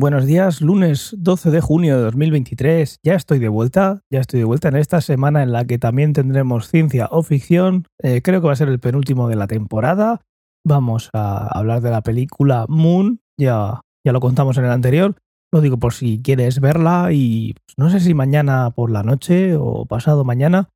Buenos 0.00 0.26
días, 0.26 0.60
lunes 0.60 1.12
12 1.18 1.50
de 1.50 1.60
junio 1.60 1.96
de 1.96 2.04
2023. 2.04 3.00
Ya 3.02 3.14
estoy 3.14 3.40
de 3.40 3.48
vuelta, 3.48 4.04
ya 4.12 4.20
estoy 4.20 4.38
de 4.38 4.44
vuelta 4.44 4.68
en 4.68 4.76
esta 4.76 5.00
semana 5.00 5.42
en 5.42 5.50
la 5.50 5.64
que 5.64 5.76
también 5.76 6.12
tendremos 6.12 6.68
ciencia 6.68 7.08
o 7.10 7.24
ficción. 7.24 7.88
Eh, 8.00 8.22
creo 8.22 8.40
que 8.40 8.46
va 8.46 8.52
a 8.52 8.56
ser 8.56 8.68
el 8.68 8.78
penúltimo 8.78 9.28
de 9.28 9.34
la 9.34 9.48
temporada. 9.48 10.20
Vamos 10.64 11.10
a 11.14 11.48
hablar 11.48 11.80
de 11.80 11.90
la 11.90 12.02
película 12.02 12.64
Moon, 12.68 13.22
ya, 13.36 13.80
ya 14.06 14.12
lo 14.12 14.20
contamos 14.20 14.56
en 14.58 14.66
el 14.66 14.70
anterior. 14.70 15.16
Lo 15.52 15.60
digo 15.60 15.78
por 15.78 15.92
si 15.92 16.22
quieres 16.22 16.60
verla 16.60 17.08
y 17.10 17.54
pues, 17.54 17.74
no 17.76 17.90
sé 17.90 17.98
si 17.98 18.14
mañana 18.14 18.70
por 18.70 18.92
la 18.92 19.02
noche 19.02 19.56
o 19.56 19.84
pasado 19.84 20.22
mañana 20.24 20.68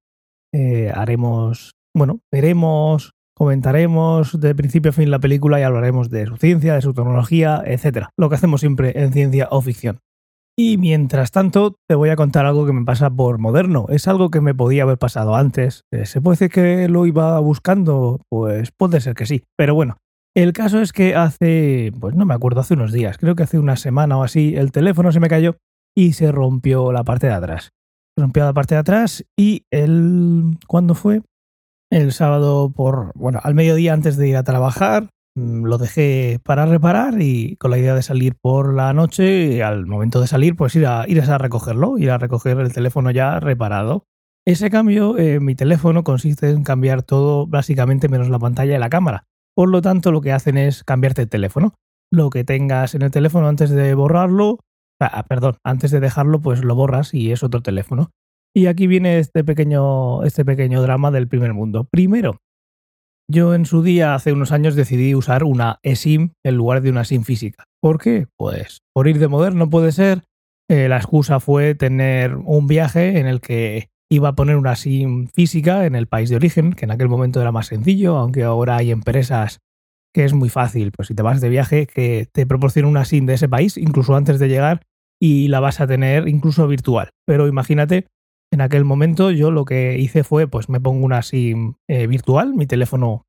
eh, 0.53 0.91
haremos, 0.93 1.77
bueno, 1.95 2.19
veremos 2.33 3.13
Comentaremos 3.43 4.39
de 4.39 4.55
principio 4.55 4.91
a 4.91 4.93
fin 4.93 5.11
la 5.11 5.19
película 5.19 5.59
y 5.59 5.65
hablaremos 5.65 6.11
de 6.11 6.27
su 6.27 6.37
ciencia, 6.37 6.77
de 6.77 6.81
su 6.81 6.95
tecnología, 6.95 7.61
etc. 7.67 8.07
Lo 8.17 8.29
que 8.29 8.37
hacemos 8.37 8.61
siempre 8.61 8.93
en 8.95 9.13
ciencia 9.13 9.49
o 9.51 9.61
ficción. 9.61 9.99
Y 10.57 10.79
mientras 10.79 11.33
tanto, 11.33 11.75
te 11.89 11.97
voy 11.97 12.11
a 12.11 12.15
contar 12.15 12.47
algo 12.47 12.67
que 12.67 12.73
me 12.73 12.85
pasa 12.85 13.11
por 13.11 13.39
moderno. 13.39 13.87
Es 13.89 14.07
algo 14.07 14.31
que 14.31 14.41
me 14.41 14.55
podía 14.55 14.85
haber 14.85 14.97
pasado 14.97 15.35
antes. 15.35 15.83
Eh, 15.93 16.07
¿Se 16.07 16.21
puede 16.21 16.35
decir 16.35 16.51
que 16.51 16.89
lo 16.89 17.05
iba 17.05 17.37
buscando? 17.41 18.21
Pues 18.31 18.71
puede 18.71 19.01
ser 19.01 19.17
que 19.17 19.27
sí. 19.27 19.43
Pero 19.59 19.75
bueno, 19.75 19.97
el 20.37 20.53
caso 20.53 20.81
es 20.81 20.93
que 20.93 21.17
hace, 21.17 21.91
pues 21.99 22.15
no 22.15 22.25
me 22.25 22.35
acuerdo, 22.35 22.61
hace 22.61 22.75
unos 22.75 22.93
días, 22.93 23.19
creo 23.19 23.35
que 23.35 23.43
hace 23.43 23.59
una 23.59 23.75
semana 23.75 24.19
o 24.19 24.23
así, 24.23 24.55
el 24.55 24.71
teléfono 24.71 25.11
se 25.11 25.19
me 25.19 25.29
cayó 25.29 25.57
y 25.97 26.13
se 26.13 26.31
rompió 26.31 26.93
la 26.93 27.03
parte 27.03 27.27
de 27.27 27.33
atrás. 27.33 27.71
Se 28.17 28.23
rompió 28.23 28.45
la 28.45 28.53
parte 28.53 28.77
de 28.77 28.81
atrás 28.83 29.25
y 29.37 29.65
el... 29.73 30.59
¿Cuándo 30.69 30.95
fue? 30.95 31.23
El 31.93 32.13
sábado 32.13 32.73
por, 32.75 33.13
bueno, 33.15 33.39
al 33.43 33.55
mediodía 33.55 33.93
antes 33.93 34.17
de 34.17 34.27
ir 34.27 34.37
a 34.37 34.45
trabajar, 34.45 35.11
mm, 35.35 35.65
lo 35.65 35.77
dejé 35.77 36.41
para 36.43 36.65
reparar 36.65 37.21
y 37.21 37.57
con 37.57 37.71
la 37.71 37.79
idea 37.79 37.95
de 37.95 38.03
salir 38.03 38.35
por 38.41 38.73
la 38.73 38.95
noche 38.95 39.63
al 39.63 39.85
momento 39.87 40.21
de 40.21 40.27
salir 40.27 40.57
pues 40.57 40.75
ir 40.75 40.87
a, 40.87 41.05
ir 41.07 41.21
a 41.21 41.39
recogerlo, 41.39 41.99
ir 41.99 42.11
a 42.11 42.17
recoger 42.17 42.59
el 42.61 42.73
teléfono 42.73 43.11
ya 43.11 43.39
reparado. 43.41 44.05
Ese 44.47 44.71
cambio 44.71 45.19
en 45.19 45.45
mi 45.45 45.55
teléfono 45.55 46.03
consiste 46.03 46.49
en 46.49 46.65
cambiar 46.65 47.03
todo 47.03 47.47
básicamente 47.47 48.09
menos 48.09 48.31
la 48.31 48.39
pantalla 48.39 48.75
y 48.75 48.79
la 48.79 48.89
cámara. 48.89 49.25
Por 49.55 49.69
lo 49.69 49.83
tanto 49.83 50.13
lo 50.13 50.23
que 50.23 50.33
hacen 50.33 50.57
es 50.57 50.85
cambiarte 50.85 51.23
el 51.23 51.29
teléfono. 51.29 51.75
Lo 52.11 52.31
que 52.31 52.43
tengas 52.43 52.95
en 52.95 53.03
el 53.03 53.11
teléfono 53.11 53.49
antes 53.49 53.69
de 53.69 53.95
borrarlo, 53.95 54.61
ah, 54.99 55.25
perdón, 55.29 55.59
antes 55.63 55.91
de 55.91 56.01
dejarlo 56.01 56.41
pues 56.41 56.65
lo 56.65 56.75
borras 56.75 57.13
y 57.13 57.33
es 57.33 57.43
otro 57.43 57.61
teléfono. 57.61 58.11
Y 58.55 58.67
aquí 58.67 58.87
viene 58.87 59.19
este 59.19 59.45
pequeño, 59.45 60.25
este 60.25 60.45
pequeño 60.45 60.83
drama 60.83 61.11
del 61.11 61.27
primer 61.27 61.55
mundo. 61.55 61.85
Primero, 61.85 62.41
yo 63.31 63.55
en 63.55 63.65
su 63.65 63.83
día, 63.83 64.15
hace 64.15 64.33
unos 64.33 64.53
años, 64.53 64.75
decidí 64.75 65.15
usar 65.15 65.45
una 65.45 65.79
eSIM 65.83 66.33
en 66.45 66.57
lugar 66.57 66.83
de 66.83 66.91
una 66.91 67.05
SIM 67.05 67.25
física. 67.25 67.65
¿Por 67.81 67.99
qué? 67.99 68.27
Pues 68.37 68.83
por 68.95 69.09
ir 69.09 69.19
de 69.19 69.29
moderno 69.29 69.71
puede 69.71 69.93
ser. 69.93 70.25
Eh, 70.69 70.89
la 70.89 70.99
excusa 70.99 71.41
fue 71.41 71.75
tener 71.75 72.37
un 72.37 72.67
viaje 72.67 73.19
en 73.19 73.27
el 73.27 73.41
que 73.41 73.89
iba 74.11 74.29
a 74.29 74.35
poner 74.35 74.57
una 74.57 74.77
SIM 74.77 75.29
física 75.29 75.87
en 75.87 75.95
el 75.95 76.07
país 76.07 76.29
de 76.29 76.37
origen, 76.37 76.75
que 76.75 76.85
en 76.85 76.91
aquel 76.91 77.09
momento 77.09 77.41
era 77.41 77.53
más 77.53 77.69
sencillo, 77.69 78.17
aunque 78.17 78.43
ahora 78.43 78.77
hay 78.77 78.91
empresas 78.91 79.61
que 80.15 80.25
es 80.25 80.35
muy 80.35 80.51
fácil, 80.51 80.93
pues 80.93 81.09
si 81.09 81.15
te 81.15 81.23
vas 81.23 81.41
de 81.41 81.49
viaje, 81.49 81.87
que 81.87 82.29
te 82.31 82.47
proporcionan 82.47 82.91
una 82.91 83.07
SIM 83.07 83.25
de 83.25 83.35
ese 83.35 83.49
país, 83.49 83.79
incluso 83.79 84.15
antes 84.15 84.39
de 84.39 84.49
llegar, 84.49 84.83
y 85.19 85.49
la 85.49 85.61
vas 85.61 85.81
a 85.81 85.87
tener 85.87 86.29
incluso 86.29 86.69
virtual. 86.69 87.11
Pero 87.27 87.49
imagínate 87.49 88.07
en 88.53 88.61
aquel 88.61 88.85
momento 88.85 89.31
yo 89.31 89.51
lo 89.51 89.65
que 89.65 89.99
hice 89.99 90.25
fue, 90.25 90.47
pues 90.47 90.69
me 90.69 90.81
pongo 90.81 91.05
una 91.05 91.23
SIM 91.23 91.75
eh, 91.89 92.07
virtual, 92.07 92.55
mi 92.55 92.67
teléfono 92.67 93.27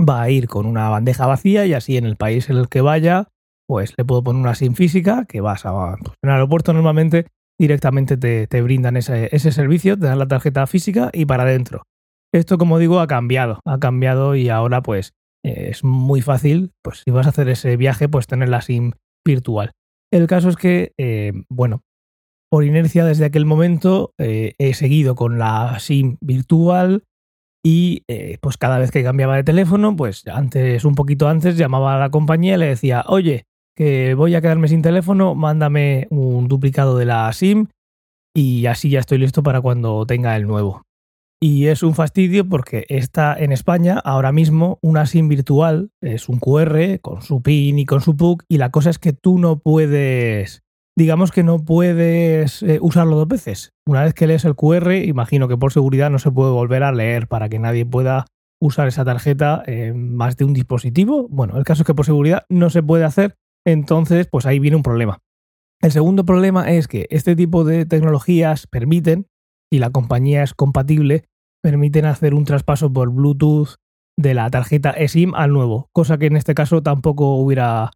va 0.00 0.22
a 0.22 0.30
ir 0.30 0.48
con 0.48 0.66
una 0.66 0.88
bandeja 0.88 1.26
vacía 1.26 1.64
y 1.64 1.74
así 1.74 1.96
en 1.96 2.04
el 2.04 2.16
país 2.16 2.50
en 2.50 2.56
el 2.56 2.68
que 2.68 2.80
vaya, 2.80 3.28
pues 3.68 3.94
le 3.96 4.04
puedo 4.04 4.22
poner 4.22 4.42
una 4.42 4.54
SIM 4.54 4.74
física 4.74 5.24
que 5.26 5.40
vas 5.40 5.64
a... 5.64 5.96
Pues, 6.00 6.16
en 6.22 6.30
el 6.30 6.34
aeropuerto 6.34 6.72
normalmente 6.72 7.26
directamente 7.58 8.16
te, 8.16 8.62
brindan 8.62 8.96
ese, 8.96 9.28
servicio, 9.38 9.98
te 9.98 10.06
dan 10.06 10.18
la 10.18 10.28
tarjeta 10.28 10.66
física 10.66 11.10
y 11.12 11.24
para 11.24 11.44
adentro. 11.44 11.82
Esto, 12.32 12.58
como 12.58 12.78
digo, 12.78 13.00
ha 13.00 13.06
cambiado, 13.06 13.60
ha 13.64 13.78
cambiado 13.78 14.34
y 14.34 14.48
ahora 14.48 14.82
pues 14.82 15.12
eh, 15.44 15.68
es 15.70 15.82
muy 15.82 16.20
fácil, 16.20 16.72
pues 16.82 17.02
si 17.04 17.10
vas 17.10 17.26
a 17.26 17.30
hacer 17.30 17.48
ese 17.48 17.76
viaje, 17.76 18.08
pues 18.08 18.26
tener 18.26 18.48
la 18.48 18.60
SIM 18.60 18.92
virtual. 19.26 19.72
El 20.12 20.26
caso 20.26 20.48
es 20.48 20.56
que, 20.56 20.92
eh, 20.98 21.32
bueno, 21.48 21.82
por 22.50 22.64
inercia 22.64 23.04
desde 23.04 23.24
aquel 23.24 23.44
momento 23.44 24.12
eh, 24.18 24.54
he 24.58 24.74
seguido 24.74 25.14
con 25.14 25.38
la 25.38 25.78
SIM 25.80 26.16
virtual 26.20 27.04
y 27.64 28.04
eh, 28.08 28.38
pues 28.40 28.56
cada 28.56 28.78
vez 28.78 28.90
que 28.90 29.02
cambiaba 29.02 29.36
de 29.36 29.44
teléfono, 29.44 29.94
pues 29.96 30.26
antes, 30.28 30.84
un 30.84 30.94
poquito 30.94 31.28
antes, 31.28 31.56
llamaba 31.56 31.96
a 31.96 31.98
la 31.98 32.10
compañía 32.10 32.54
y 32.54 32.58
le 32.58 32.66
decía, 32.66 33.04
oye, 33.08 33.44
que 33.76 34.14
voy 34.14 34.34
a 34.34 34.40
quedarme 34.40 34.68
sin 34.68 34.82
teléfono, 34.82 35.34
mándame 35.34 36.06
un 36.10 36.48
duplicado 36.48 36.96
de 36.96 37.04
la 37.04 37.32
SIM 37.32 37.66
y 38.34 38.66
así 38.66 38.90
ya 38.90 39.00
estoy 39.00 39.18
listo 39.18 39.42
para 39.42 39.60
cuando 39.60 40.06
tenga 40.06 40.36
el 40.36 40.46
nuevo. 40.46 40.82
Y 41.40 41.66
es 41.66 41.84
un 41.84 41.94
fastidio 41.94 42.48
porque 42.48 42.84
está 42.88 43.36
en 43.38 43.52
España 43.52 44.00
ahora 44.04 44.32
mismo 44.32 44.78
una 44.82 45.06
SIM 45.06 45.28
virtual, 45.28 45.90
es 46.02 46.28
un 46.28 46.40
QR 46.40 47.00
con 47.00 47.22
su 47.22 47.42
PIN 47.42 47.78
y 47.78 47.84
con 47.84 48.00
su 48.00 48.16
PUC 48.16 48.42
y 48.48 48.58
la 48.58 48.70
cosa 48.70 48.90
es 48.90 48.98
que 48.98 49.12
tú 49.12 49.38
no 49.38 49.60
puedes 49.60 50.62
digamos 50.98 51.30
que 51.30 51.44
no 51.44 51.64
puedes 51.64 52.60
eh, 52.64 52.80
usarlo 52.82 53.14
dos 53.14 53.28
veces. 53.28 53.72
Una 53.86 54.02
vez 54.02 54.14
que 54.14 54.26
lees 54.26 54.44
el 54.44 54.56
QR, 54.56 54.96
imagino 54.96 55.46
que 55.46 55.56
por 55.56 55.72
seguridad 55.72 56.10
no 56.10 56.18
se 56.18 56.32
puede 56.32 56.50
volver 56.50 56.82
a 56.82 56.90
leer 56.90 57.28
para 57.28 57.48
que 57.48 57.60
nadie 57.60 57.86
pueda 57.86 58.26
usar 58.60 58.88
esa 58.88 59.04
tarjeta 59.04 59.62
en 59.64 60.16
más 60.16 60.36
de 60.36 60.44
un 60.44 60.54
dispositivo. 60.54 61.28
Bueno, 61.28 61.56
el 61.56 61.62
caso 61.62 61.82
es 61.82 61.86
que 61.86 61.94
por 61.94 62.04
seguridad 62.04 62.46
no 62.48 62.68
se 62.68 62.82
puede 62.82 63.04
hacer, 63.04 63.36
entonces 63.64 64.26
pues 64.28 64.44
ahí 64.44 64.58
viene 64.58 64.76
un 64.76 64.82
problema. 64.82 65.20
El 65.80 65.92
segundo 65.92 66.24
problema 66.24 66.68
es 66.68 66.88
que 66.88 67.06
este 67.10 67.36
tipo 67.36 67.62
de 67.62 67.86
tecnologías 67.86 68.66
permiten, 68.66 69.28
y 69.70 69.78
la 69.78 69.90
compañía 69.90 70.42
es 70.42 70.52
compatible, 70.52 71.26
permiten 71.62 72.06
hacer 72.06 72.34
un 72.34 72.44
traspaso 72.44 72.92
por 72.92 73.12
Bluetooth 73.12 73.76
de 74.18 74.34
la 74.34 74.50
tarjeta 74.50 74.90
eSIM 74.90 75.32
al 75.36 75.52
nuevo, 75.52 75.90
cosa 75.92 76.18
que 76.18 76.26
en 76.26 76.36
este 76.36 76.54
caso 76.54 76.82
tampoco 76.82 77.36
hubiera 77.36 77.92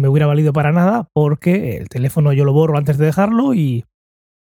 me 0.00 0.08
hubiera 0.08 0.26
valido 0.26 0.52
para 0.52 0.72
nada 0.72 1.08
porque 1.12 1.76
el 1.76 1.88
teléfono 1.88 2.32
yo 2.32 2.44
lo 2.44 2.52
borro 2.52 2.78
antes 2.78 2.98
de 2.98 3.06
dejarlo 3.06 3.54
y 3.54 3.84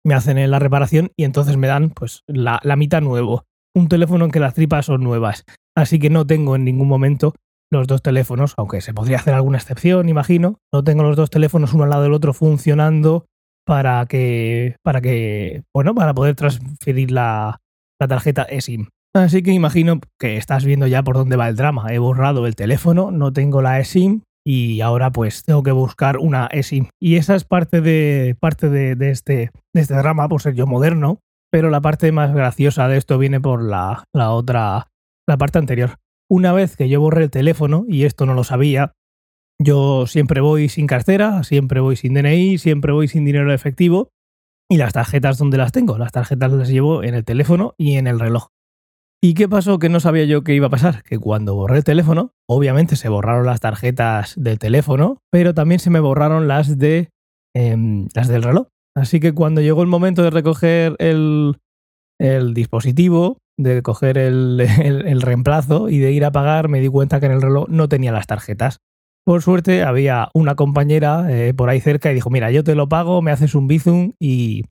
me 0.04 0.14
hacen 0.14 0.50
la 0.50 0.58
reparación 0.58 1.10
y 1.16 1.24
entonces 1.24 1.56
me 1.56 1.66
dan 1.66 1.90
pues 1.90 2.22
la, 2.26 2.60
mitad 2.76 3.02
nuevo. 3.02 3.44
Un 3.74 3.88
teléfono 3.88 4.24
en 4.24 4.30
que 4.30 4.40
las 4.40 4.54
tripas 4.54 4.86
son 4.86 5.02
nuevas. 5.02 5.44
Así 5.76 5.98
que 5.98 6.10
no 6.10 6.26
tengo 6.26 6.54
en 6.54 6.64
ningún 6.64 6.88
momento 6.88 7.34
los 7.70 7.88
dos 7.88 8.02
teléfonos, 8.02 8.54
aunque 8.56 8.80
se 8.80 8.94
podría 8.94 9.16
hacer 9.16 9.34
alguna 9.34 9.58
excepción, 9.58 10.08
imagino. 10.08 10.58
No 10.72 10.84
tengo 10.84 11.02
los 11.02 11.16
dos 11.16 11.28
teléfonos 11.28 11.74
uno 11.74 11.84
al 11.84 11.90
lado 11.90 12.04
del 12.04 12.12
otro 12.12 12.32
funcionando 12.32 13.26
para 13.66 14.06
que, 14.06 14.76
para 14.84 15.00
que, 15.00 15.64
bueno, 15.74 15.94
para 15.94 16.14
poder 16.14 16.36
transferir 16.36 17.10
la, 17.10 17.58
la 18.00 18.06
tarjeta 18.06 18.44
eSIM. 18.44 18.86
Así 19.12 19.42
que 19.42 19.50
imagino 19.50 19.98
que 20.20 20.36
estás 20.36 20.64
viendo 20.64 20.86
ya 20.86 21.02
por 21.02 21.16
dónde 21.16 21.36
va 21.36 21.48
el 21.48 21.56
drama. 21.56 21.92
He 21.92 21.98
borrado 21.98 22.46
el 22.46 22.54
teléfono, 22.54 23.10
no 23.10 23.32
tengo 23.32 23.60
la 23.60 23.80
eSIM 23.80 24.22
y 24.46 24.80
ahora 24.80 25.10
pues 25.10 25.42
tengo 25.42 25.64
que 25.64 25.72
buscar 25.72 26.18
una 26.18 26.46
eSIM. 26.46 26.86
Y 27.00 27.16
esa 27.16 27.34
es 27.34 27.44
parte 27.44 27.80
de, 27.80 28.36
parte 28.38 28.70
de, 28.70 29.10
este, 29.10 29.50
de 29.74 29.80
este 29.80 29.94
drama, 29.94 30.28
por 30.28 30.40
ser 30.40 30.54
yo 30.54 30.68
moderno, 30.68 31.18
pero 31.50 31.68
la 31.68 31.80
parte 31.80 32.12
más 32.12 32.32
graciosa 32.32 32.86
de 32.86 32.96
esto 32.96 33.18
viene 33.18 33.40
por 33.40 33.60
la, 33.60 34.04
la 34.14 34.30
otra, 34.30 34.86
la 35.26 35.36
parte 35.36 35.58
anterior. 35.58 35.96
Una 36.30 36.52
vez 36.52 36.76
que 36.76 36.88
yo 36.88 37.00
borré 37.00 37.24
el 37.24 37.30
teléfono, 37.30 37.84
y 37.88 38.04
esto 38.04 38.24
no 38.24 38.34
lo 38.34 38.44
sabía, 38.44 38.92
yo 39.60 40.06
siempre 40.06 40.40
voy 40.40 40.68
sin 40.68 40.86
cartera, 40.86 41.42
siempre 41.42 41.80
voy 41.80 41.96
sin 41.96 42.14
DNI, 42.14 42.58
siempre 42.58 42.92
voy 42.92 43.08
sin 43.08 43.24
dinero 43.24 43.52
efectivo, 43.52 44.10
y 44.70 44.76
las 44.76 44.92
tarjetas 44.92 45.38
donde 45.38 45.58
las 45.58 45.72
tengo, 45.72 45.98
las 45.98 46.12
tarjetas 46.12 46.52
las 46.52 46.68
llevo 46.68 47.02
en 47.02 47.14
el 47.14 47.24
teléfono 47.24 47.74
y 47.78 47.96
en 47.96 48.06
el 48.06 48.20
reloj. 48.20 48.46
¿Y 49.22 49.34
qué 49.34 49.48
pasó 49.48 49.78
que 49.78 49.88
no 49.88 49.98
sabía 50.00 50.24
yo 50.24 50.44
qué 50.44 50.54
iba 50.54 50.66
a 50.66 50.70
pasar? 50.70 51.02
Que 51.02 51.18
cuando 51.18 51.54
borré 51.54 51.78
el 51.78 51.84
teléfono, 51.84 52.32
obviamente 52.46 52.96
se 52.96 53.08
borraron 53.08 53.46
las 53.46 53.60
tarjetas 53.60 54.34
del 54.36 54.58
teléfono, 54.58 55.22
pero 55.30 55.54
también 55.54 55.80
se 55.80 55.90
me 55.90 56.00
borraron 56.00 56.48
las 56.48 56.78
de 56.78 57.10
em, 57.54 58.08
las 58.14 58.28
del 58.28 58.42
reloj. 58.42 58.68
Así 58.94 59.20
que 59.20 59.32
cuando 59.32 59.60
llegó 59.60 59.82
el 59.82 59.88
momento 59.88 60.22
de 60.22 60.30
recoger 60.30 60.96
el, 60.98 61.56
dispositivo, 62.54 63.38
de 63.58 63.82
coger 63.82 64.16
el, 64.16 65.20
reemplazo 65.20 65.88
y 65.88 65.98
de 65.98 66.12
ir 66.12 66.24
a 66.24 66.32
pagar, 66.32 66.68
me 66.68 66.80
di 66.80 66.88
cuenta 66.88 67.20
que 67.20 67.26
en 67.26 67.32
el 67.32 67.42
reloj 67.42 67.68
no 67.68 67.88
tenía 67.88 68.12
las 68.12 68.26
tarjetas. 68.26 68.78
Por 69.24 69.42
suerte 69.42 69.82
había 69.82 70.28
una 70.34 70.54
compañera 70.54 71.26
eh, 71.28 71.52
por 71.52 71.68
ahí 71.68 71.80
cerca 71.80 72.10
y 72.10 72.14
dijo, 72.14 72.30
mira, 72.30 72.50
yo 72.50 72.64
te 72.64 72.74
lo 72.74 72.88
pago, 72.88 73.20
me 73.22 73.32
haces 73.32 73.54
un 73.54 73.66
bizum 73.66 74.12
y, 74.20 74.64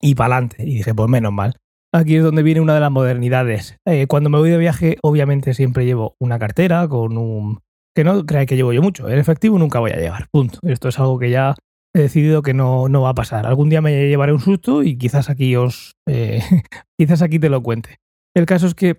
y 0.00 0.14
pa'lante. 0.14 0.62
Y 0.62 0.76
dije, 0.76 0.94
pues 0.94 1.08
menos 1.08 1.32
mal. 1.32 1.56
Aquí 1.94 2.16
es 2.16 2.24
donde 2.24 2.42
viene 2.42 2.60
una 2.60 2.74
de 2.74 2.80
las 2.80 2.90
modernidades. 2.90 3.76
Eh, 3.86 4.08
cuando 4.08 4.28
me 4.28 4.38
voy 4.38 4.50
de 4.50 4.58
viaje, 4.58 4.96
obviamente 5.00 5.54
siempre 5.54 5.84
llevo 5.84 6.16
una 6.18 6.40
cartera 6.40 6.88
con 6.88 7.16
un... 7.16 7.60
que 7.94 8.02
no 8.02 8.26
creáis 8.26 8.48
que 8.48 8.56
llevo 8.56 8.72
yo 8.72 8.82
mucho. 8.82 9.08
En 9.08 9.16
efectivo 9.20 9.60
nunca 9.60 9.78
voy 9.78 9.92
a 9.92 9.96
llevar. 9.98 10.26
Punto. 10.32 10.58
Esto 10.62 10.88
es 10.88 10.98
algo 10.98 11.20
que 11.20 11.30
ya 11.30 11.54
he 11.94 12.00
decidido 12.00 12.42
que 12.42 12.52
no, 12.52 12.88
no 12.88 13.02
va 13.02 13.10
a 13.10 13.14
pasar. 13.14 13.46
Algún 13.46 13.68
día 13.68 13.80
me 13.80 14.08
llevaré 14.08 14.32
un 14.32 14.40
susto 14.40 14.82
y 14.82 14.98
quizás 14.98 15.30
aquí 15.30 15.54
os... 15.54 15.94
Eh, 16.08 16.42
quizás 16.98 17.22
aquí 17.22 17.38
te 17.38 17.48
lo 17.48 17.62
cuente. 17.62 18.00
El 18.34 18.46
caso 18.46 18.66
es 18.66 18.74
que 18.74 18.98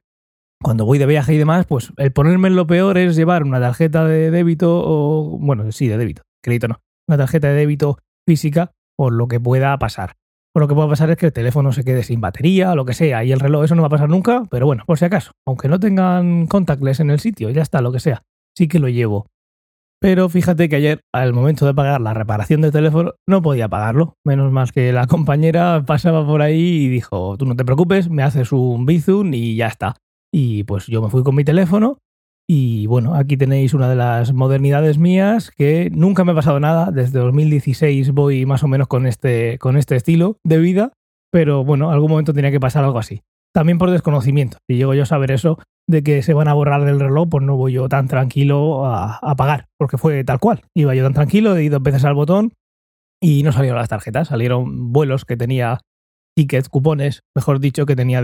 cuando 0.64 0.86
voy 0.86 0.98
de 0.98 1.06
viaje 1.06 1.34
y 1.34 1.38
demás, 1.38 1.66
pues 1.66 1.92
el 1.98 2.14
ponerme 2.14 2.48
en 2.48 2.56
lo 2.56 2.66
peor 2.66 2.98
es 2.98 3.18
llevar 3.18 3.44
una 3.44 3.60
tarjeta 3.60 4.06
de 4.06 4.32
débito 4.32 4.72
o... 4.74 5.38
bueno, 5.38 5.70
sí, 5.74 5.90
de 5.90 5.98
débito. 5.98 6.22
Crédito 6.42 6.70
no. 6.70 6.80
una 7.10 7.18
tarjeta 7.18 7.50
de 7.50 7.56
débito 7.56 7.98
física 8.26 8.72
por 8.96 9.12
lo 9.12 9.28
que 9.28 9.42
pueda 9.42 9.78
pasar. 9.80 10.16
Por 10.56 10.62
lo 10.62 10.70
que 10.70 10.74
pueda 10.74 10.88
pasar 10.88 11.12
es 11.12 11.18
que 11.18 11.26
el 11.26 11.34
teléfono 11.34 11.74
se 11.74 11.84
quede 11.84 12.02
sin 12.02 12.22
batería, 12.22 12.76
lo 12.76 12.86
que 12.86 12.94
sea, 12.94 13.26
y 13.26 13.34
el 13.34 13.42
reloj, 13.42 13.66
eso 13.66 13.76
no 13.76 13.82
va 13.82 13.88
a 13.88 13.90
pasar 13.90 14.08
nunca, 14.08 14.46
pero 14.50 14.66
bueno, 14.66 14.86
por 14.88 14.98
si 14.98 15.04
acaso, 15.04 15.32
aunque 15.46 15.68
no 15.68 15.82
tengan 15.82 16.48
contactless 16.48 17.02
en 17.02 17.10
el 17.10 17.20
sitio, 17.20 17.50
ya 17.50 17.62
está, 17.62 17.82
lo 17.82 17.92
que 17.92 18.00
sea, 18.00 18.24
sí 18.58 18.70
que 18.70 18.80
lo 18.80 18.88
llevo. 18.88 19.28
Pero 20.00 20.30
fíjate 20.30 20.70
que 20.70 20.78
ayer, 20.78 21.02
al 21.14 21.34
momento 21.34 21.66
de 21.66 21.74
pagar 21.74 22.00
la 22.00 22.14
reparación 22.14 22.62
del 22.62 22.72
teléfono, 22.72 23.16
no 23.28 23.42
podía 23.42 23.68
pagarlo. 23.68 24.16
Menos 24.26 24.50
más 24.54 24.72
que 24.72 24.94
la 24.94 25.08
compañera 25.08 25.84
pasaba 25.86 26.26
por 26.26 26.42
ahí 26.42 26.86
y 26.86 26.88
dijo, 26.88 27.36
tú 27.38 27.46
no 27.46 27.58
te 27.58 27.66
preocupes, 27.66 28.10
me 28.10 28.24
haces 28.24 28.54
un 28.54 28.86
Bizum 28.86 29.34
y 29.34 29.58
ya 29.58 29.68
está. 29.68 29.98
Y 30.34 30.64
pues 30.64 30.88
yo 30.88 31.02
me 31.02 31.10
fui 31.10 31.22
con 31.24 31.36
mi 31.36 31.44
teléfono 31.44 31.98
y 32.48 32.86
bueno, 32.86 33.16
aquí 33.16 33.38
tenéis 33.38 33.74
una 33.74 33.90
de 33.90 33.96
las 33.96 34.32
modernidades 34.34 35.00
mías 35.00 35.50
que 35.50 35.90
nunca 35.92 36.24
me 36.24 36.34
ha 36.34 36.36
pasado 36.36 36.60
nada. 36.60 36.92
Desde 36.92 37.20
2016 37.20 38.12
voy 38.12 38.46
más 38.46 38.64
o 38.64 38.68
menos 38.68 38.88
con 38.88 39.08
este, 39.08 39.58
con 39.58 39.78
este 39.78 39.96
estilo 39.96 40.38
de 40.44 40.60
vida, 40.60 40.94
pero 41.32 41.64
bueno, 41.64 41.92
algún 41.92 42.12
momento 42.12 42.34
tenía 42.34 42.52
que 42.52 42.60
pasar 42.60 42.84
algo 42.84 43.00
así. 43.00 43.24
También 43.52 43.78
por 43.80 43.90
desconocimiento. 43.90 44.58
Si 44.70 44.76
llego 44.76 44.94
yo 44.94 45.04
a 45.04 45.08
saber 45.08 45.32
eso 45.32 45.58
de 45.88 46.04
que 46.04 46.22
se 46.22 46.34
van 46.34 46.48
a 46.48 46.54
borrar 46.54 46.86
del 46.86 47.00
reloj, 47.00 47.30
pues 47.30 47.44
no 47.44 47.56
voy 47.56 47.74
yo 47.74 47.90
tan 47.90 48.08
tranquilo 48.08 48.86
a, 48.86 49.18
a 49.18 49.36
pagar, 49.36 49.68
porque 49.80 49.98
fue 49.98 50.24
tal 50.24 50.40
cual. 50.40 50.62
Iba 50.76 50.94
yo 50.94 51.04
tan 51.04 51.14
tranquilo, 51.14 51.56
he 51.56 51.64
ido 51.64 51.80
veces 51.80 52.06
al 52.06 52.14
botón 52.14 52.54
y 53.22 53.42
no 53.44 53.54
salieron 53.54 53.80
las 53.80 53.90
tarjetas. 53.90 54.28
Salieron 54.28 54.92
vuelos 54.92 55.26
que 55.26 55.38
tenía 55.38 55.80
tickets, 56.36 56.70
cupones, 56.70 57.22
mejor 57.36 57.60
dicho, 57.60 57.86
que 57.86 57.96
tenía 57.96 58.22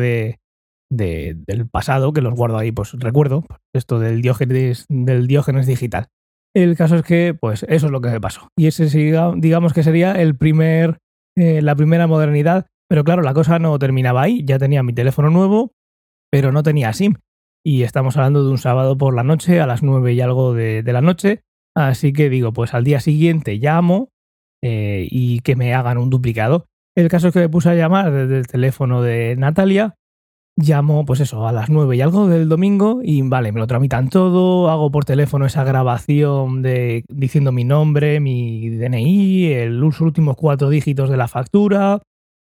de, 0.91 1.35
del 1.47 1.67
pasado, 1.67 2.13
que 2.13 2.21
los 2.21 2.35
guardo 2.35 2.57
ahí, 2.57 2.71
pues 2.71 2.91
recuerdo, 2.93 3.45
esto 3.73 3.99
del 3.99 4.21
Diógenes, 4.21 4.85
del 4.89 5.25
Diógenes 5.25 5.65
digital. 5.65 6.09
El 6.53 6.75
caso 6.75 6.97
es 6.97 7.03
que, 7.03 7.33
pues 7.33 7.63
eso 7.63 7.85
es 7.85 7.91
lo 7.91 8.01
que 8.01 8.09
me 8.09 8.19
pasó. 8.19 8.49
Y 8.57 8.67
ese, 8.67 8.85
digamos 9.37 9.73
que 9.73 9.83
sería 9.83 10.11
el 10.11 10.35
primer, 10.35 10.99
eh, 11.37 11.61
la 11.61 11.75
primera 11.75 12.07
modernidad. 12.07 12.67
Pero 12.89 13.05
claro, 13.05 13.21
la 13.21 13.33
cosa 13.33 13.57
no 13.57 13.79
terminaba 13.79 14.21
ahí. 14.21 14.43
Ya 14.43 14.59
tenía 14.59 14.83
mi 14.83 14.91
teléfono 14.91 15.29
nuevo, 15.29 15.71
pero 16.29 16.51
no 16.51 16.61
tenía 16.61 16.91
SIM. 16.91 17.15
Y 17.65 17.83
estamos 17.83 18.17
hablando 18.17 18.43
de 18.43 18.51
un 18.51 18.57
sábado 18.57 18.97
por 18.97 19.15
la 19.15 19.23
noche, 19.23 19.61
a 19.61 19.67
las 19.67 19.81
nueve 19.81 20.13
y 20.13 20.19
algo 20.19 20.53
de, 20.53 20.83
la 20.83 20.99
noche. 20.99 21.43
Así 21.73 22.11
que 22.11 22.29
digo, 22.29 22.51
pues 22.51 22.73
al 22.73 22.83
día 22.83 22.99
siguiente 22.99 23.55
llamo 23.55 24.09
eh, 24.61 25.07
y 25.09 25.39
que 25.39 25.55
me 25.55 25.73
hagan 25.73 25.97
un 25.97 26.09
duplicado. 26.09 26.65
El 26.97 27.07
caso 27.07 27.29
es 27.29 27.33
que 27.33 27.39
me 27.39 27.49
puse 27.49 27.69
a 27.69 27.75
llamar 27.75 28.11
desde 28.11 28.37
el 28.37 28.47
teléfono 28.47 29.01
de 29.01 29.37
Natalia 29.37 29.95
llamo, 30.61 31.05
pues 31.05 31.19
eso, 31.19 31.47
a 31.47 31.51
las 31.51 31.69
9 31.69 31.95
y 31.95 32.01
algo 32.01 32.27
del 32.27 32.49
domingo 32.49 33.01
y 33.03 33.21
vale, 33.21 33.51
me 33.51 33.59
lo 33.59 33.67
tramitan 33.67 34.09
todo, 34.09 34.69
hago 34.69 34.91
por 34.91 35.05
teléfono 35.05 35.45
esa 35.45 35.63
grabación 35.63 36.61
de 36.61 37.03
diciendo 37.09 37.51
mi 37.51 37.63
nombre, 37.63 38.19
mi 38.19 38.69
DNI, 38.69 39.67
los 39.69 40.01
últimos 40.01 40.35
cuatro 40.35 40.69
dígitos 40.69 41.09
de 41.09 41.17
la 41.17 41.27
factura, 41.27 42.01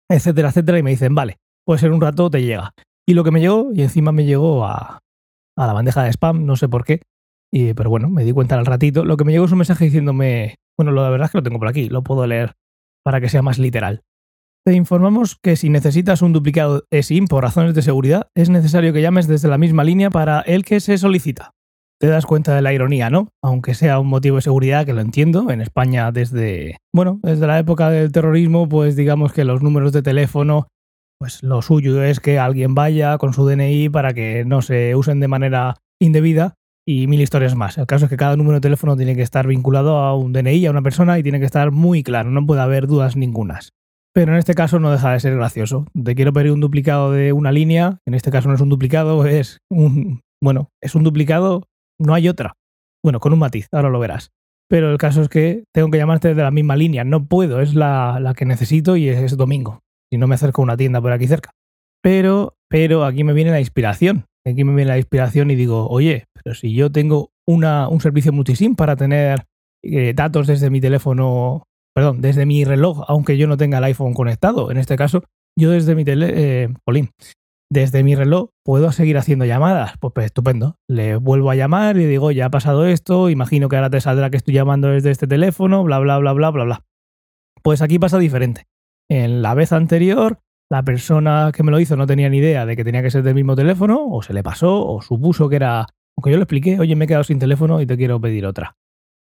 etcétera, 0.09 0.49
etcétera, 0.49 0.79
y 0.79 0.83
me 0.83 0.91
dicen, 0.91 1.15
vale, 1.15 1.37
pues 1.65 1.83
en 1.83 1.93
un 1.93 2.01
rato 2.01 2.29
te 2.29 2.41
llega. 2.41 2.71
Y 3.07 3.13
lo 3.13 3.23
que 3.23 3.31
me 3.31 3.39
llegó, 3.39 3.69
y 3.73 3.81
encima 3.81 4.11
me 4.11 4.25
llegó 4.25 4.65
a, 4.65 4.99
a 5.57 5.67
la 5.67 5.73
bandeja 5.73 6.03
de 6.03 6.11
spam, 6.11 6.45
no 6.45 6.55
sé 6.55 6.67
por 6.67 6.83
qué, 6.85 7.01
y, 7.51 7.73
pero 7.73 7.89
bueno, 7.89 8.09
me 8.09 8.23
di 8.23 8.31
cuenta 8.31 8.57
al 8.57 8.65
ratito, 8.65 9.05
lo 9.05 9.17
que 9.17 9.23
me 9.23 9.31
llegó 9.31 9.45
es 9.45 9.51
un 9.51 9.59
mensaje 9.59 9.85
diciéndome, 9.85 10.55
bueno, 10.77 10.91
la 10.91 11.09
verdad 11.09 11.25
es 11.25 11.31
que 11.31 11.37
lo 11.37 11.43
tengo 11.43 11.59
por 11.59 11.67
aquí, 11.67 11.89
lo 11.89 12.03
puedo 12.03 12.25
leer 12.27 12.53
para 13.03 13.21
que 13.21 13.29
sea 13.29 13.41
más 13.41 13.59
literal. 13.59 14.01
Te 14.67 14.73
informamos 14.73 15.35
que 15.35 15.57
si 15.57 15.69
necesitas 15.69 16.23
un 16.23 16.33
duplicado 16.33 16.85
eSIM 16.89 17.27
por 17.27 17.43
razones 17.43 17.75
de 17.75 17.83
seguridad, 17.83 18.29
es 18.33 18.49
necesario 18.49 18.93
que 18.93 19.01
llames 19.03 19.27
desde 19.27 19.47
la 19.47 19.59
misma 19.59 19.83
línea 19.83 20.09
para 20.09 20.41
el 20.41 20.65
que 20.65 20.79
se 20.79 20.97
solicita. 20.97 21.51
Te 22.01 22.07
das 22.07 22.25
cuenta 22.25 22.55
de 22.55 22.63
la 22.63 22.73
ironía, 22.73 23.11
¿no? 23.11 23.29
Aunque 23.43 23.75
sea 23.75 23.99
un 23.99 24.07
motivo 24.07 24.37
de 24.37 24.41
seguridad, 24.41 24.83
que 24.83 24.93
lo 24.93 25.01
entiendo, 25.01 25.51
en 25.51 25.61
España 25.61 26.11
desde, 26.11 26.77
bueno, 26.91 27.19
desde 27.21 27.45
la 27.45 27.59
época 27.59 27.91
del 27.91 28.11
terrorismo, 28.11 28.67
pues 28.67 28.95
digamos 28.95 29.33
que 29.33 29.45
los 29.45 29.61
números 29.61 29.91
de 29.91 30.01
teléfono, 30.01 30.67
pues 31.19 31.43
lo 31.43 31.61
suyo 31.61 32.01
es 32.01 32.19
que 32.19 32.39
alguien 32.39 32.73
vaya 32.73 33.19
con 33.19 33.33
su 33.33 33.47
DNI 33.47 33.89
para 33.89 34.15
que 34.15 34.45
no 34.45 34.63
se 34.63 34.95
usen 34.95 35.19
de 35.19 35.27
manera 35.27 35.75
indebida 36.01 36.55
y 36.87 37.05
mil 37.05 37.21
historias 37.21 37.53
más. 37.53 37.77
El 37.77 37.85
caso 37.85 38.05
es 38.05 38.09
que 38.09 38.17
cada 38.17 38.35
número 38.35 38.55
de 38.55 38.61
teléfono 38.61 38.97
tiene 38.97 39.15
que 39.15 39.21
estar 39.21 39.45
vinculado 39.45 39.99
a 39.99 40.15
un 40.15 40.33
DNI, 40.33 40.65
a 40.65 40.71
una 40.71 40.81
persona 40.81 41.19
y 41.19 41.23
tiene 41.23 41.39
que 41.39 41.45
estar 41.45 41.69
muy 41.69 42.01
claro, 42.01 42.31
no 42.31 42.43
puede 42.47 42.61
haber 42.61 42.87
dudas 42.87 43.15
ningunas. 43.15 43.69
Pero 44.15 44.31
en 44.31 44.37
este 44.37 44.55
caso 44.55 44.79
no 44.79 44.91
deja 44.91 45.11
de 45.11 45.19
ser 45.19 45.35
gracioso. 45.35 45.87
Te 46.01 46.15
quiero 46.15 46.31
pedir 46.31 46.53
un 46.53 46.61
duplicado 46.61 47.11
de 47.11 47.33
una 47.33 47.51
línea. 47.51 47.99
En 48.07 48.13
este 48.13 48.31
caso 48.31 48.47
no 48.47 48.55
es 48.55 48.61
un 48.61 48.69
duplicado, 48.69 49.25
es 49.25 49.59
un. 49.69 50.21
Bueno, 50.41 50.69
es 50.81 50.95
un 50.95 51.03
duplicado, 51.03 51.63
no 51.99 52.13
hay 52.13 52.29
otra. 52.29 52.53
Bueno, 53.03 53.19
con 53.19 53.33
un 53.33 53.39
matiz, 53.39 53.67
ahora 53.73 53.89
lo 53.89 53.99
verás. 53.99 54.31
Pero 54.69 54.89
el 54.89 54.97
caso 54.97 55.21
es 55.21 55.27
que 55.27 55.65
tengo 55.73 55.91
que 55.91 55.97
llamarte 55.97 56.33
de 56.33 56.41
la 56.41 56.51
misma 56.51 56.77
línea. 56.77 57.03
No 57.03 57.25
puedo, 57.25 57.59
es 57.59 57.75
la, 57.75 58.33
que 58.37 58.45
necesito 58.45 58.95
y 58.95 59.09
es, 59.09 59.35
domingo. 59.35 59.81
Si 60.09 60.17
no 60.17 60.27
me 60.27 60.35
acerco 60.35 60.61
a 60.61 60.63
una 60.63 60.77
tienda 60.77 61.01
por 61.01 61.11
aquí 61.11 61.27
cerca. 61.27 61.51
Pero, 62.01 62.55
pero 62.69 63.03
aquí 63.03 63.25
me 63.25 63.33
viene 63.33 63.51
la 63.51 63.59
inspiración. 63.59 64.27
Aquí 64.47 64.63
me 64.63 64.75
viene 64.75 64.91
la 64.91 64.97
inspiración 64.97 65.51
y 65.51 65.55
digo, 65.55 65.89
oye, 65.89 66.25
pero 66.33 66.55
si 66.55 66.73
yo 66.73 66.89
tengo 66.89 67.31
una, 67.45 67.89
un 67.89 67.99
servicio 67.99 68.31
multisim 68.31 68.75
para 68.75 68.95
tener 68.95 69.43
eh, 69.83 70.13
datos 70.15 70.47
desde 70.47 70.69
mi 70.69 70.79
teléfono 70.79 71.63
perdón, 71.95 72.21
desde 72.21 72.45
mi 72.45 72.65
reloj, 72.65 73.03
aunque 73.07 73.37
yo 73.37 73.47
no 73.47 73.57
tenga 73.57 73.77
el 73.77 73.85
iPhone 73.85 74.13
conectado. 74.13 74.69
En 74.69 74.77
este 74.77 74.97
caso, 74.97 75.23
yo 75.57 75.71
desde 75.71 75.95
mi 75.95 76.03
tele, 76.03 76.33
eh, 76.35 76.69
desde 77.71 78.03
mi 78.03 78.15
reloj 78.15 78.49
puedo 78.63 78.91
seguir 78.91 79.17
haciendo 79.17 79.45
llamadas. 79.45 79.93
Pues, 79.99 80.13
pues, 80.13 80.25
estupendo. 80.25 80.75
Le 80.89 81.15
vuelvo 81.15 81.51
a 81.51 81.55
llamar 81.55 81.97
y 81.97 82.05
digo, 82.05 82.31
ya 82.31 82.47
ha 82.47 82.49
pasado 82.49 82.85
esto, 82.85 83.29
imagino 83.29 83.69
que 83.69 83.77
ahora 83.77 83.89
te 83.89 84.01
saldrá 84.01 84.29
que 84.29 84.37
estoy 84.37 84.53
llamando 84.53 84.89
desde 84.89 85.11
este 85.11 85.25
teléfono, 85.25 85.83
bla, 85.83 85.99
bla, 85.99 86.17
bla, 86.17 86.33
bla, 86.33 86.51
bla, 86.51 86.63
bla. 86.65 86.85
Pues 87.63 87.81
aquí 87.81 87.97
pasa 87.97 88.19
diferente. 88.19 88.67
En 89.09 89.41
la 89.41 89.53
vez 89.53 89.71
anterior, 89.71 90.39
la 90.69 90.83
persona 90.83 91.51
que 91.53 91.63
me 91.63 91.71
lo 91.71 91.79
hizo 91.79 91.95
no 91.95 92.07
tenía 92.07 92.29
ni 92.29 92.37
idea 92.37 92.65
de 92.65 92.75
que 92.75 92.83
tenía 92.83 93.01
que 93.01 93.11
ser 93.11 93.23
del 93.23 93.35
mismo 93.35 93.55
teléfono, 93.55 94.05
o 94.07 94.21
se 94.21 94.33
le 94.33 94.43
pasó, 94.43 94.85
o 94.85 95.01
supuso 95.01 95.47
que 95.47 95.55
era. 95.55 95.87
Aunque 96.17 96.31
yo 96.31 96.37
le 96.37 96.43
expliqué, 96.43 96.79
oye, 96.79 96.95
me 96.95 97.05
he 97.05 97.07
quedado 97.07 97.23
sin 97.23 97.39
teléfono 97.39 97.81
y 97.81 97.85
te 97.85 97.97
quiero 97.97 98.19
pedir 98.19 98.45
otra. 98.45 98.75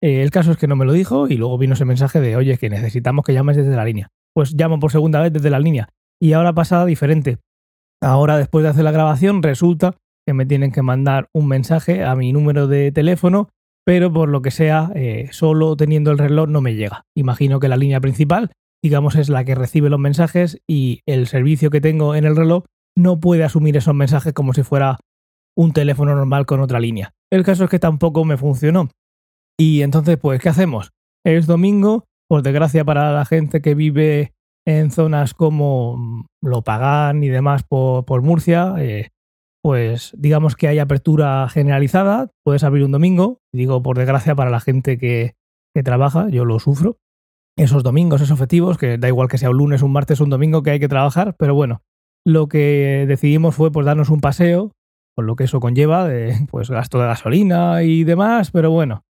Eh, 0.01 0.21
el 0.21 0.31
caso 0.31 0.51
es 0.51 0.57
que 0.57 0.67
no 0.67 0.75
me 0.75 0.85
lo 0.85 0.93
dijo 0.93 1.27
y 1.27 1.35
luego 1.35 1.57
vino 1.57 1.73
ese 1.73 1.85
mensaje 1.85 2.21
de, 2.21 2.35
oye, 2.35 2.57
que 2.57 2.69
necesitamos 2.69 3.25
que 3.25 3.33
llames 3.33 3.57
desde 3.57 3.75
la 3.75 3.85
línea. 3.85 4.09
Pues 4.33 4.53
llamo 4.53 4.79
por 4.79 4.91
segunda 4.91 5.21
vez 5.21 5.33
desde 5.33 5.49
la 5.49 5.59
línea. 5.59 5.89
Y 6.21 6.33
ahora 6.33 6.53
pasa 6.53 6.85
diferente. 6.85 7.37
Ahora, 8.01 8.37
después 8.37 8.63
de 8.63 8.69
hacer 8.69 8.83
la 8.83 8.91
grabación, 8.91 9.43
resulta 9.43 9.95
que 10.25 10.33
me 10.33 10.45
tienen 10.45 10.71
que 10.71 10.81
mandar 10.81 11.27
un 11.33 11.47
mensaje 11.47 12.03
a 12.03 12.15
mi 12.15 12.31
número 12.31 12.67
de 12.67 12.91
teléfono, 12.91 13.49
pero 13.85 14.13
por 14.13 14.29
lo 14.29 14.41
que 14.41 14.51
sea, 14.51 14.91
eh, 14.95 15.27
solo 15.31 15.75
teniendo 15.75 16.11
el 16.11 16.17
reloj 16.17 16.47
no 16.47 16.61
me 16.61 16.75
llega. 16.75 17.05
Imagino 17.15 17.59
que 17.59 17.67
la 17.67 17.77
línea 17.77 17.99
principal, 17.99 18.51
digamos, 18.83 19.15
es 19.15 19.29
la 19.29 19.43
que 19.43 19.55
recibe 19.55 19.89
los 19.89 19.99
mensajes 19.99 20.61
y 20.67 21.01
el 21.05 21.27
servicio 21.27 21.69
que 21.69 21.81
tengo 21.81 22.15
en 22.15 22.25
el 22.25 22.35
reloj 22.35 22.65
no 22.95 23.19
puede 23.19 23.43
asumir 23.43 23.75
esos 23.75 23.95
mensajes 23.95 24.33
como 24.33 24.53
si 24.53 24.63
fuera 24.63 24.99
un 25.57 25.73
teléfono 25.73 26.15
normal 26.15 26.45
con 26.45 26.61
otra 26.61 26.79
línea. 26.79 27.11
El 27.31 27.43
caso 27.43 27.65
es 27.65 27.69
que 27.69 27.79
tampoco 27.79 28.23
me 28.23 28.37
funcionó. 28.37 28.89
Y 29.59 29.81
entonces, 29.81 30.17
pues, 30.17 30.39
¿qué 30.39 30.47
hacemos? 30.47 30.93
Es 31.25 31.45
domingo, 31.45 32.05
por 32.29 32.43
desgracia 32.43 32.85
para 32.85 33.11
la 33.11 33.25
gente 33.25 33.61
que 33.61 33.75
vive 33.75 34.33
en 34.65 34.89
zonas 34.89 35.33
como 35.33 36.25
lo 36.41 36.61
pagan 36.61 37.23
y 37.25 37.27
demás 37.27 37.63
por, 37.67 38.21
Murcia, 38.21 38.75
eh, 38.77 39.09
pues 39.61 40.13
digamos 40.17 40.55
que 40.55 40.69
hay 40.69 40.79
apertura 40.79 41.49
generalizada, 41.49 42.29
puedes 42.45 42.63
abrir 42.63 42.85
un 42.85 42.93
domingo, 42.93 43.39
digo 43.53 43.83
por 43.83 43.97
desgracia 43.97 44.33
para 44.33 44.49
la 44.49 44.61
gente 44.61 44.97
que, 44.97 45.35
que 45.75 45.83
trabaja, 45.83 46.29
yo 46.29 46.45
lo 46.45 46.59
sufro, 46.59 46.97
esos 47.57 47.83
domingos, 47.83 48.21
esos 48.21 48.39
festivos, 48.39 48.77
que 48.77 48.97
da 48.97 49.09
igual 49.09 49.27
que 49.27 49.37
sea 49.37 49.49
un 49.49 49.57
lunes, 49.57 49.81
un 49.81 49.91
martes, 49.91 50.21
un 50.21 50.29
domingo 50.29 50.63
que 50.63 50.71
hay 50.71 50.79
que 50.79 50.87
trabajar, 50.87 51.35
pero 51.37 51.53
bueno, 51.53 51.81
lo 52.25 52.47
que 52.47 53.03
decidimos 53.09 53.55
fue 53.55 53.73
pues 53.73 53.85
darnos 53.85 54.09
un 54.09 54.21
paseo, 54.21 54.71
con 55.17 55.25
lo 55.25 55.35
que 55.35 55.43
eso 55.43 55.59
conlleva, 55.59 56.07
de, 56.07 56.47
pues 56.49 56.69
gasto 56.69 56.99
de 56.99 57.07
gasolina 57.07 57.83
y 57.83 58.05
demás, 58.05 58.51
pero 58.51 58.71
bueno, 58.71 59.03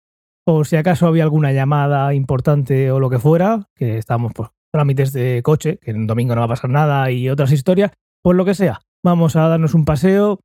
por 0.46 0.66
si 0.66 0.76
acaso 0.76 1.08
había 1.08 1.24
alguna 1.24 1.52
llamada 1.52 2.14
importante 2.14 2.92
o 2.92 3.00
lo 3.00 3.10
que 3.10 3.18
fuera, 3.18 3.68
que 3.74 3.98
estamos 3.98 4.32
por 4.32 4.52
trámites 4.72 5.12
de 5.12 5.42
coche, 5.42 5.78
que 5.78 5.90
en 5.90 6.06
domingo 6.06 6.34
no 6.34 6.40
va 6.40 6.44
a 6.44 6.50
pasar 6.50 6.70
nada 6.70 7.10
y 7.10 7.28
otras 7.28 7.50
historias, 7.50 7.90
pues 8.22 8.36
lo 8.36 8.44
que 8.44 8.54
sea. 8.54 8.80
Vamos 9.04 9.34
a 9.34 9.48
darnos 9.48 9.74
un 9.74 9.84
paseo 9.84 10.38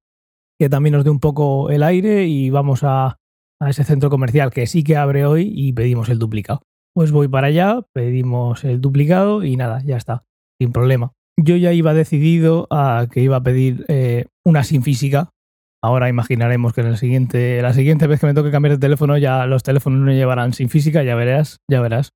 que 0.60 0.70
también 0.70 0.94
nos 0.94 1.04
dé 1.04 1.12
un 1.12 1.20
poco 1.20 1.70
el 1.70 1.84
aire 1.84 2.26
y 2.26 2.50
vamos 2.50 2.84
a, 2.84 3.20
a 3.60 3.70
ese 3.70 3.84
centro 3.84 4.10
comercial 4.10 4.50
que 4.52 4.66
sí 4.66 4.84
que 4.84 4.98
abre 4.98 5.26
hoy 5.26 5.52
y 5.54 5.74
pedimos 5.74 6.10
el 6.10 6.18
duplicado. 6.18 6.62
Pues 6.96 7.12
voy 7.12 7.28
para 7.28 7.48
allá, 7.48 7.82
pedimos 7.94 8.64
el 8.64 8.82
duplicado 8.82 9.44
y 9.44 9.56
nada, 9.56 9.84
ya 9.86 9.98
está, 9.98 10.24
sin 10.60 10.72
problema. 10.72 11.14
Yo 11.40 11.56
ya 11.58 11.74
iba 11.74 11.94
decidido 11.94 12.68
a 12.72 13.08
que 13.12 13.22
iba 13.22 13.38
a 13.38 13.44
pedir 13.44 13.86
eh, 13.88 14.26
una 14.44 14.64
sin 14.64 14.82
física, 14.82 15.30
Ahora 15.84 16.10
imaginaremos 16.10 16.74
que 16.74 16.82
en 16.82 16.96
siguiente, 16.98 17.62
la 17.62 17.74
siguiente 17.74 18.08
vez 18.08 18.20
que 18.20 18.28
me 18.28 18.34
toque 18.34 18.52
cambiar 18.52 18.74
de 18.74 18.80
teléfono 18.80 19.18
ya 19.18 19.46
los 19.48 19.64
teléfonos 19.64 20.00
no 20.00 20.12
llevarán 20.12 20.54
sin 20.54 20.70
física, 20.70 21.04
ya 21.04 21.16
verás, 21.16 21.58
ya 21.70 21.82
verás. 21.82 22.10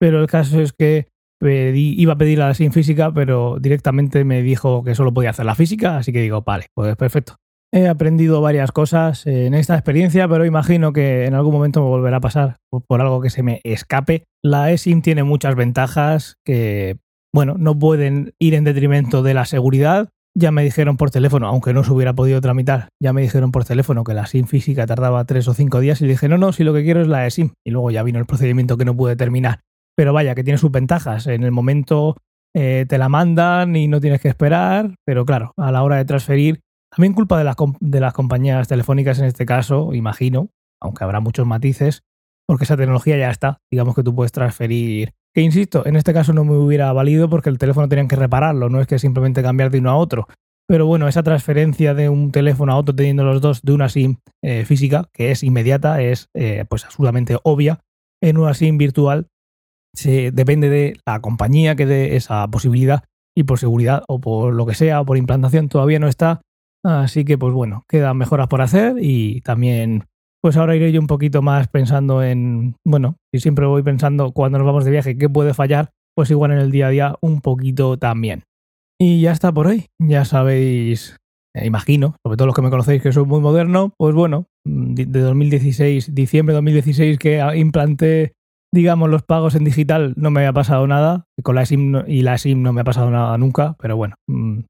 Pero 0.00 0.20
el 0.20 0.26
caso 0.26 0.60
es 0.60 0.72
que 0.72 1.06
iba 1.40 2.12
a 2.12 2.18
pedir 2.18 2.38
la 2.38 2.54
sin 2.54 2.72
física, 2.72 3.12
pero 3.12 3.58
directamente 3.60 4.24
me 4.24 4.42
dijo 4.42 4.84
que 4.84 4.94
solo 4.94 5.12
podía 5.12 5.30
hacer 5.30 5.46
la 5.46 5.54
física, 5.54 5.98
así 5.98 6.12
que 6.12 6.20
digo, 6.20 6.42
vale, 6.42 6.66
pues 6.74 6.96
perfecto. 6.96 7.36
He 7.74 7.88
aprendido 7.88 8.42
varias 8.42 8.70
cosas 8.70 9.26
en 9.26 9.54
esta 9.54 9.74
experiencia, 9.74 10.28
pero 10.28 10.44
imagino 10.44 10.92
que 10.92 11.24
en 11.24 11.34
algún 11.34 11.54
momento 11.54 11.80
me 11.80 11.88
volverá 11.88 12.18
a 12.18 12.20
pasar 12.20 12.56
por, 12.86 13.00
algo 13.00 13.22
que 13.22 13.30
se 13.30 13.42
me 13.42 13.60
escape. 13.64 14.24
La 14.44 14.70
eSIM 14.70 15.00
tiene 15.00 15.22
muchas 15.22 15.54
ventajas 15.54 16.36
que, 16.44 16.98
bueno, 17.34 17.54
no 17.58 17.78
pueden 17.78 18.34
ir 18.38 18.54
en 18.54 18.64
detrimento 18.64 19.22
de 19.22 19.32
la 19.32 19.46
seguridad. 19.46 20.10
Ya 20.34 20.50
me 20.50 20.62
dijeron 20.64 20.96
por 20.96 21.10
teléfono, 21.10 21.46
aunque 21.46 21.74
no 21.74 21.84
se 21.84 21.92
hubiera 21.92 22.14
podido 22.14 22.40
tramitar, 22.40 22.88
ya 23.00 23.12
me 23.12 23.20
dijeron 23.20 23.52
por 23.52 23.64
teléfono 23.64 24.02
que 24.02 24.14
la 24.14 24.26
SIM 24.26 24.46
física 24.46 24.86
tardaba 24.86 25.24
tres 25.24 25.46
o 25.48 25.54
cinco 25.54 25.80
días 25.80 26.00
y 26.00 26.06
dije, 26.06 26.28
no, 26.28 26.38
no, 26.38 26.52
si 26.52 26.64
lo 26.64 26.72
que 26.72 26.82
quiero 26.82 27.02
es 27.02 27.08
la 27.08 27.26
eSIM. 27.26 27.50
Y 27.64 27.70
luego 27.70 27.90
ya 27.90 28.02
vino 28.02 28.18
el 28.18 28.26
procedimiento 28.26 28.78
que 28.78 28.84
no 28.86 28.96
pude 28.96 29.14
terminar. 29.14 29.60
Pero 29.94 30.12
vaya, 30.12 30.34
que 30.34 30.42
tiene 30.42 30.56
sus 30.56 30.70
ventajas. 30.70 31.26
En 31.26 31.42
el 31.42 31.52
momento 31.52 32.16
eh, 32.54 32.86
te 32.88 32.96
la 32.96 33.10
mandan 33.10 33.76
y 33.76 33.88
no 33.88 34.00
tienes 34.00 34.20
que 34.20 34.28
esperar, 34.28 34.94
pero 35.04 35.26
claro, 35.26 35.52
a 35.58 35.70
la 35.70 35.82
hora 35.82 35.96
de 35.96 36.06
transferir 36.06 36.60
también 36.94 37.14
culpa 37.14 37.38
de 37.38 37.44
las, 37.44 37.56
de 37.80 38.00
las 38.00 38.12
compañías 38.12 38.68
telefónicas 38.68 39.18
en 39.18 39.24
este 39.24 39.46
caso, 39.46 39.94
imagino, 39.94 40.50
aunque 40.78 41.04
habrá 41.04 41.20
muchos 41.20 41.46
matices, 41.46 42.02
porque 42.46 42.64
esa 42.64 42.76
tecnología 42.76 43.16
ya 43.16 43.30
está. 43.30 43.58
Digamos 43.70 43.94
que 43.94 44.02
tú 44.02 44.14
puedes 44.14 44.32
transferir. 44.32 45.14
Que 45.34 45.40
insisto, 45.40 45.86
en 45.86 45.96
este 45.96 46.12
caso 46.12 46.32
no 46.32 46.44
me 46.44 46.56
hubiera 46.56 46.92
valido 46.92 47.28
porque 47.28 47.48
el 47.48 47.58
teléfono 47.58 47.88
tenían 47.88 48.08
que 48.08 48.16
repararlo, 48.16 48.68
no 48.68 48.80
es 48.80 48.86
que 48.86 48.98
simplemente 48.98 49.42
cambiar 49.42 49.70
de 49.70 49.78
uno 49.78 49.90
a 49.90 49.96
otro. 49.96 50.28
Pero 50.68 50.86
bueno, 50.86 51.08
esa 51.08 51.22
transferencia 51.22 51.94
de 51.94 52.08
un 52.08 52.32
teléfono 52.32 52.72
a 52.72 52.76
otro 52.76 52.94
teniendo 52.94 53.24
los 53.24 53.40
dos 53.40 53.62
de 53.62 53.72
una 53.72 53.88
SIM 53.88 54.16
eh, 54.42 54.64
física, 54.64 55.08
que 55.12 55.30
es 55.30 55.42
inmediata, 55.42 56.02
es 56.02 56.28
eh, 56.34 56.64
pues 56.68 56.84
absolutamente 56.84 57.38
obvia, 57.42 57.80
en 58.22 58.36
una 58.36 58.54
SIM 58.54 58.78
virtual 58.78 59.26
se, 59.94 60.30
depende 60.30 60.68
de 60.68 60.96
la 61.06 61.20
compañía 61.20 61.76
que 61.76 61.86
dé 61.86 62.16
esa 62.16 62.46
posibilidad 62.48 63.04
y 63.36 63.44
por 63.44 63.58
seguridad 63.58 64.04
o 64.08 64.20
por 64.20 64.54
lo 64.54 64.66
que 64.66 64.74
sea 64.74 65.00
o 65.00 65.04
por 65.04 65.16
implantación 65.16 65.68
todavía 65.68 65.98
no 65.98 66.08
está 66.08 66.42
Así 66.84 67.24
que, 67.24 67.38
pues 67.38 67.52
bueno, 67.52 67.84
quedan 67.88 68.16
mejoras 68.16 68.48
por 68.48 68.60
hacer 68.60 68.96
y 69.00 69.40
también, 69.42 70.04
pues 70.42 70.56
ahora 70.56 70.74
iré 70.74 70.90
yo 70.90 71.00
un 71.00 71.06
poquito 71.06 71.40
más 71.40 71.68
pensando 71.68 72.22
en, 72.22 72.74
bueno, 72.84 73.16
y 73.32 73.38
siempre 73.38 73.64
voy 73.66 73.82
pensando 73.82 74.32
cuando 74.32 74.58
nos 74.58 74.66
vamos 74.66 74.84
de 74.84 74.90
viaje 74.90 75.16
qué 75.16 75.28
puede 75.28 75.54
fallar, 75.54 75.92
pues 76.16 76.30
igual 76.30 76.50
en 76.50 76.58
el 76.58 76.72
día 76.72 76.88
a 76.88 76.90
día 76.90 77.14
un 77.20 77.40
poquito 77.40 77.96
también. 77.96 78.42
Y 79.00 79.20
ya 79.20 79.32
está 79.32 79.52
por 79.52 79.68
hoy, 79.68 79.86
ya 80.00 80.24
sabéis, 80.24 81.16
eh, 81.54 81.66
imagino, 81.66 82.16
sobre 82.24 82.36
todo 82.36 82.46
los 82.46 82.56
que 82.56 82.62
me 82.62 82.70
conocéis 82.70 83.02
que 83.02 83.12
soy 83.12 83.24
muy 83.24 83.40
moderno, 83.40 83.94
pues 83.96 84.14
bueno, 84.14 84.46
mm, 84.64 84.94
de 84.94 85.20
2016, 85.20 86.14
diciembre 86.14 86.54
de 86.54 86.56
2016 86.56 87.18
que 87.18 87.40
implanté, 87.56 88.32
digamos, 88.74 89.10
los 89.10 89.22
pagos 89.22 89.54
en 89.54 89.64
digital, 89.64 90.14
no 90.16 90.30
me 90.32 90.40
había 90.40 90.52
pasado 90.52 90.86
nada, 90.88 91.26
con 91.44 91.54
la 91.54 91.66
SIM 91.66 92.02
y 92.08 92.22
la 92.22 92.36
SIM 92.36 92.62
no 92.62 92.72
me 92.72 92.80
ha 92.80 92.84
pasado 92.84 93.10
nada 93.10 93.38
nunca, 93.38 93.76
pero 93.78 93.96
bueno, 93.96 94.16
mm, 94.28 94.60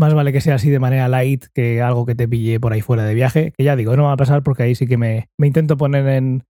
más 0.00 0.14
vale 0.14 0.32
que 0.32 0.40
sea 0.40 0.56
así 0.56 0.70
de 0.70 0.80
manera 0.80 1.06
light 1.08 1.44
que 1.54 1.82
algo 1.82 2.06
que 2.06 2.14
te 2.14 2.26
pille 2.26 2.58
por 2.58 2.72
ahí 2.72 2.80
fuera 2.80 3.04
de 3.04 3.14
viaje. 3.14 3.52
Que 3.56 3.64
ya 3.64 3.76
digo, 3.76 3.94
no 3.96 4.04
va 4.04 4.12
a 4.12 4.16
pasar 4.16 4.42
porque 4.42 4.64
ahí 4.64 4.74
sí 4.74 4.86
que 4.86 4.96
me, 4.96 5.28
intento 5.38 5.76
poner 5.76 6.08
en, 6.08 6.44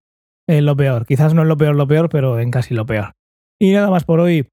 en 0.48 0.64
lo 0.64 0.76
peor. 0.76 1.04
Quizás 1.04 1.34
no 1.34 1.42
en 1.42 1.48
lo 1.48 1.56
peor, 1.56 1.74
lo 1.74 1.86
peor, 1.86 2.08
pero 2.08 2.38
en 2.38 2.50
casi 2.50 2.74
lo 2.74 2.86
peor. 2.86 3.12
Y 3.60 3.72
nada 3.72 3.90
más 3.90 4.04
por 4.04 4.20
hoy. 4.20 4.48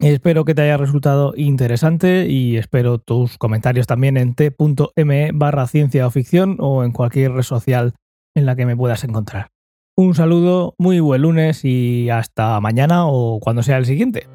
Espero 0.00 0.44
que 0.44 0.54
te 0.54 0.62
haya 0.62 0.76
resultado 0.76 1.34
interesante 1.36 2.28
y 2.28 2.56
espero 2.56 2.98
tus 2.98 3.36
comentarios 3.36 3.88
también 3.88 4.16
en 4.16 4.34
t.me 4.34 5.30
barra 5.34 5.66
ciencia 5.66 6.06
o 6.06 6.10
ficción 6.10 6.56
o 6.60 6.84
en 6.84 6.92
cualquier 6.92 7.32
red 7.32 7.42
social 7.42 7.94
en 8.36 8.46
la 8.46 8.54
que 8.54 8.64
me 8.64 8.76
puedas 8.76 9.02
encontrar. 9.02 9.48
Un 9.96 10.14
saludo, 10.14 10.74
muy 10.78 11.00
buen 11.00 11.22
lunes 11.22 11.64
y 11.64 12.10
hasta 12.10 12.60
mañana 12.60 13.08
o 13.08 13.40
cuando 13.40 13.64
sea 13.64 13.78
el 13.78 13.86
siguiente. 13.86 14.28